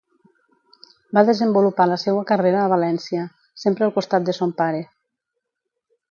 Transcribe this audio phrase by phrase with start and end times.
[1.17, 3.25] Va desenvolupar la seua carrera a València,
[3.65, 4.81] sempre al costat de son pare.